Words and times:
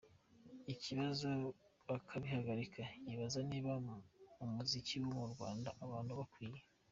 ikibazo, 0.73 1.29
bakabihagarika, 1.89 2.81
Yibaza 3.05 3.39
niba 3.51 3.73
mu 4.39 4.47
muziki 4.53 4.93
wo 5.01 5.09
mu 5.19 5.25
Rwanda, 5.33 5.69
abantu 5.85 6.13
bakwiye 6.19 6.61